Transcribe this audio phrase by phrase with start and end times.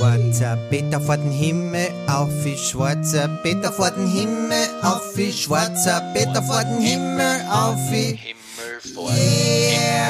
[0.00, 6.00] schwarzer Peter vor den Himmel, auf wie schwarzer Peter vor den Himmel, auf wie schwarzer
[6.14, 10.00] Peter vor den Himmel, auf wie Himmel vor yeah.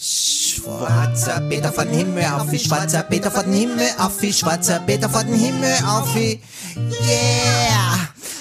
[0.00, 5.26] Schwarzer Peter von Himmel auf wie schwarzer Peter von Himmel auf wie schwarzer Peter von
[5.26, 6.40] Himmel auf Yeah!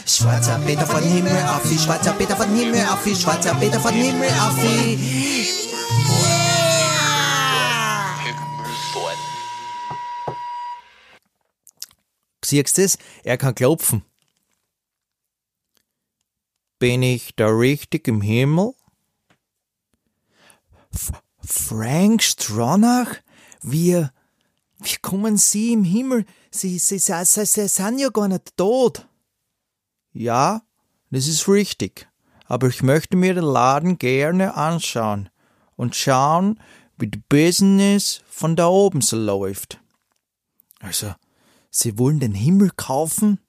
[0.05, 3.93] Schwarzer Peter von Himmel auf wie schwarzer Peter von Himmel auf wie schwarzer Peter von
[3.93, 5.58] Himmel auf wie
[12.49, 12.97] Siehst du das?
[13.23, 14.03] Er kann klopfen.
[16.79, 18.73] Bin ich da richtig im Himmel?
[20.91, 21.11] F
[21.45, 23.17] Frank Stronach?
[23.61, 24.11] Wir,
[24.79, 26.25] wie kommen Sie im Himmel?
[26.49, 29.07] Sie, Sie, Sie, Sie, Sie sind ja gar nicht tot.
[30.11, 30.63] Ja,
[31.11, 32.07] das ist richtig.
[32.45, 35.29] Aber ich möchte mir den Laden gerne anschauen
[35.75, 36.59] und schauen,
[36.97, 39.79] wie die Business von da oben so läuft.
[40.79, 41.13] Also,
[41.69, 43.39] Sie wollen den Himmel kaufen?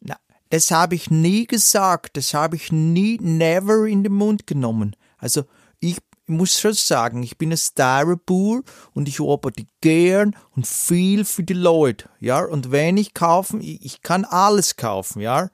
[0.00, 0.16] Na,
[0.50, 2.16] das habe ich nie gesagt.
[2.16, 4.96] Das habe ich nie, never in den Mund genommen.
[5.18, 5.44] Also,
[5.80, 8.62] ich muss schon sagen, ich bin ein Starbuhr
[8.94, 12.44] und ich arbeite gern und viel für die Leute, ja.
[12.44, 15.50] Und wenn ich kaufen, ich, ich kann alles kaufen, ja.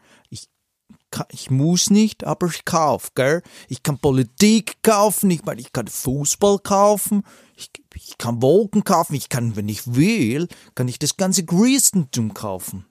[1.31, 3.43] Ich, muss nicht, aber ich kauf, gell.
[3.69, 7.23] Ich kann Politik kaufen, ich meine, ich kann Fußball kaufen,
[7.57, 12.35] ich, ich kann Wolken kaufen, ich kann, wenn ich will, kann ich das ganze Christentum
[12.35, 12.85] kaufen.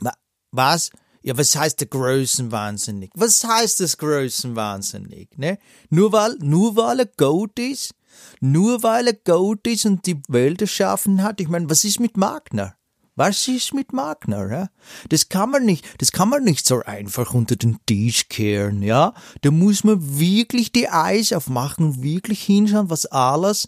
[0.00, 0.12] Wa-
[0.52, 0.90] Was?
[1.22, 3.10] Ja, was heißt der Größenwahnsinnig?
[3.14, 5.30] Was heißt das Größenwahnsinnig?
[5.36, 5.58] Ne?
[5.90, 7.94] Nur weil, nur weil er Goat ist?
[8.40, 11.40] Nur weil er Goat ist und die Welt erschaffen hat?
[11.40, 12.76] Ich meine, was ist mit Magner?
[13.18, 14.68] Was ist mit Magner, ja?
[15.08, 19.12] Das kann man nicht, das kann man nicht so einfach unter den Tisch kehren, ja?
[19.40, 23.66] Da muss man wirklich die Eis aufmachen, wirklich hinschauen, was alles,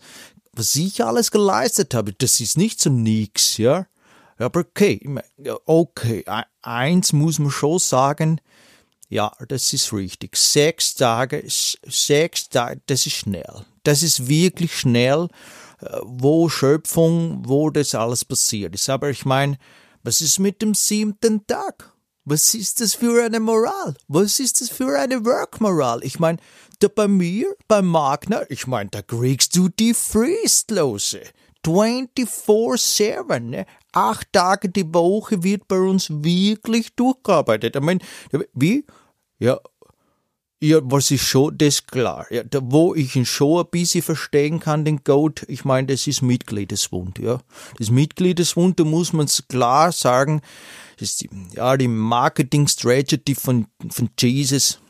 [0.52, 2.12] was ich alles geleistet habe.
[2.12, 3.86] Das ist nicht so nix, ja?
[4.38, 5.00] Aber okay,
[5.66, 8.40] okay, e- eins muss man schon sagen,
[9.08, 10.36] ja, das ist richtig.
[10.36, 13.66] Sechs Tage, sechs Tage, das ist schnell.
[13.82, 15.26] Das ist wirklich schnell,
[16.02, 18.88] wo Schöpfung, wo das alles passiert ist.
[18.88, 19.58] Aber ich meine,
[20.02, 21.92] was ist mit dem siebten Tag?
[22.24, 23.94] Was ist das für eine Moral?
[24.06, 26.04] Was ist das für eine Workmoral?
[26.04, 26.38] Ich meine,
[26.78, 31.22] da bei mir, bei Magner, ich meine, da kriegst du die Fristlose.
[31.64, 33.66] 24-7, ne?
[33.92, 37.76] Acht Tage die Woche wird bei uns wirklich durchgearbeitet.
[37.76, 38.00] Ich meine,
[38.54, 38.86] wie?
[39.38, 39.58] Ja,
[40.62, 42.26] ja, was ist schon, das klar.
[42.30, 46.06] Ja, da, wo ich ihn schon ein bisschen verstehen kann, den Goat, ich meine, das
[46.06, 47.40] ist Mitgliedeswund, ja.
[47.78, 50.42] Das Mitgliedeswund, da muss man es klar sagen,
[50.98, 54.80] ist die, ja, die Marketing-Strategy von, von Jesus,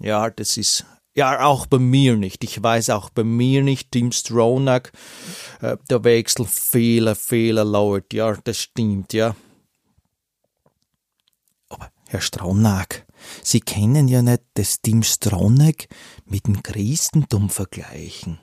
[0.00, 0.84] ja, das ist,
[1.14, 2.42] ja, auch bei mir nicht.
[2.42, 4.90] Ich weiß auch bei mir nicht, Tim Stronach,
[5.60, 9.36] äh, da wechseln viele, viele Leute, ja, das stimmt, ja.
[11.68, 12.88] Aber Herr Stronach,
[13.42, 15.86] Sie können ja nicht das Tim Stronach
[16.26, 18.38] mit dem Christentum vergleichen.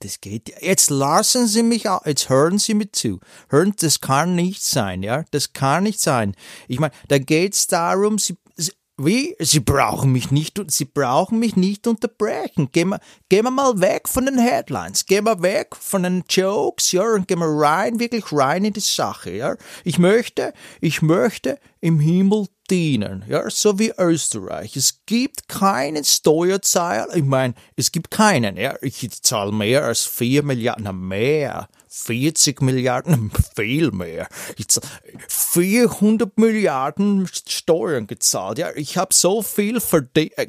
[0.00, 0.52] Das geht.
[0.62, 3.20] Jetzt lassen Sie mich auch, jetzt hören Sie mir zu.
[3.50, 5.24] Hören, das kann nicht sein, ja?
[5.32, 6.34] Das kann nicht sein.
[6.66, 9.36] Ich meine, da geht's darum, Sie, Sie wie?
[9.38, 12.70] Sie brauchen mich nicht, Sie brauchen mich nicht unterbrechen.
[12.72, 15.04] Gehen wir, gehen wir mal weg von den Headlines.
[15.04, 18.80] Gehen wir weg von den Jokes, ja, und gehen wir rein, wirklich rein in die
[18.80, 19.56] Sache, ja.
[19.84, 24.76] Ich möchte, ich möchte im Himmel dienen, ja, so wie Österreich.
[24.76, 28.74] Es gibt keinen Steuerzahler, ich meine, es gibt keinen, ja.
[28.80, 31.68] Ich zahle mehr als vier Milliarden, na mehr.
[31.88, 34.28] 40 Milliarden, viel mehr.
[34.58, 34.82] Ich zahl
[35.28, 38.58] 400 Milliarden Steuern gezahlt.
[38.58, 40.32] Ja, ich habe so viel verdient.
[40.36, 40.48] Äh,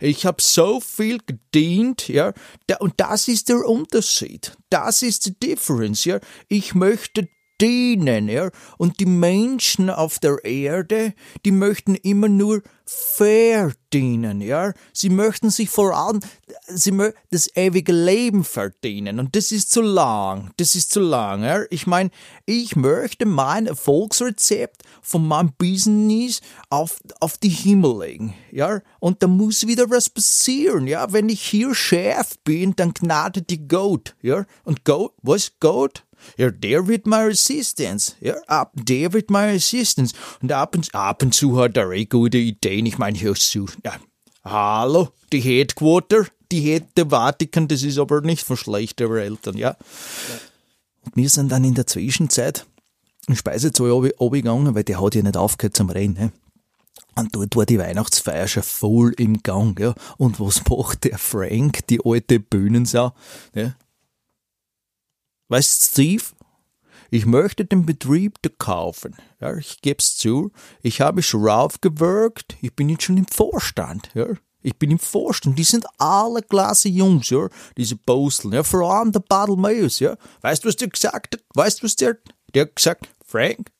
[0.00, 2.32] ich habe so viel gedient, ja,
[2.78, 4.56] und das ist der Unterschied.
[4.70, 6.20] Das ist die Difference, ja.
[6.48, 7.28] Ich möchte
[7.60, 14.72] dienen, ja, und die Menschen auf der Erde, die möchten immer nur verdienen, ja.
[14.92, 16.20] Sie möchten sich vor allem,
[16.66, 21.44] sie mö das ewige Leben verdienen, und das ist zu lang, das ist zu lang,
[21.44, 21.62] ja.
[21.70, 22.10] Ich meine,
[22.44, 26.40] ich möchte mein Erfolgsrezept von meinem Business
[26.70, 28.80] auf, auf die Himmel legen, ja.
[28.98, 31.12] Und da muss wieder was passieren, ja.
[31.12, 34.44] Wenn ich hier Chef bin, dann gnadet die Goat, ja.
[34.64, 36.04] Und Goat, was Goat?
[36.36, 38.14] Ja, der wird meine Resistance.
[38.20, 40.14] Ja, ab, der wird meine Resistance.
[40.42, 42.86] Und ab und, ab und zu hat er eh gute Ideen.
[42.86, 43.66] Ich meine, hörst zu.
[43.84, 43.96] Ja,
[44.44, 49.76] hallo, die Headquarter, die Head der Vatikan, das ist aber nicht von schlechteren Eltern, ja.
[51.04, 52.66] Und wir sind dann in der Zwischenzeit
[53.26, 56.14] in Speisezahl runtergegangen, weil der hat ja nicht aufgehört zum Rennen.
[56.14, 56.32] Ne?
[57.16, 59.94] Und dort war die Weihnachtsfeier schon voll im Gang, ja.
[60.16, 63.12] Und was macht der Frank, die alte Bühnensau?
[63.54, 63.74] Ja?
[65.48, 66.24] Weißt Steve?
[67.10, 69.14] Ich möchte den Betrieb kaufen.
[69.40, 70.50] Ja, ich geb's zu.
[70.82, 72.56] Ich habe schon raufgewirkt.
[72.60, 74.26] Ich bin jetzt schon im Vorstand, ja.
[74.62, 75.58] Ich bin im Vorstand.
[75.58, 77.48] Die sind alle klasse Jungs, ja.
[77.76, 78.62] Diese Posteln, ja.
[78.62, 80.16] Vor allem der Bartelmeus, ja.
[80.40, 81.44] Weißt du, was der gesagt hat?
[81.54, 82.16] Weißt du, was der,
[82.54, 83.08] der hat gesagt?
[83.24, 83.70] Frank?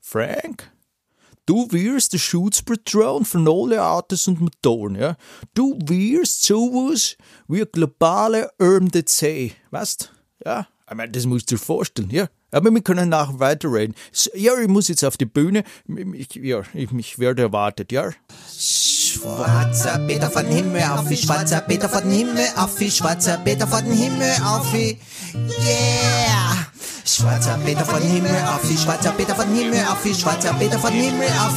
[0.00, 0.72] Frank?
[1.44, 5.16] Du wirst der Schutzpatron von alle Autos und Motoren, ja.
[5.54, 10.12] Du wirst sowas wie ein globaler RMDC, weißt?
[10.44, 10.66] Ja.
[10.90, 12.28] Ich meine, das musst du dir vorstellen, ja.
[12.50, 13.94] Aber wir können nachher weiterreden.
[14.34, 15.64] Ja, ich muss jetzt auf die Bühne.
[16.14, 18.10] Ich, ja, ich, ich werde erwartet, ja.
[18.50, 24.72] Schwarzer Peter von Himmel auf schwarzer Peter von Himmel auf schwarzer Peter von Himmel auf
[24.74, 26.66] Yeah!
[27.04, 31.56] Schwarzer Peter von Himmel auf schwarzer Peter von Himmel auf schwarzer Peter von Himmel auf